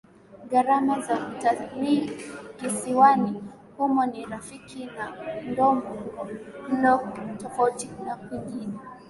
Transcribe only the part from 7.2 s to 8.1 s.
tofauti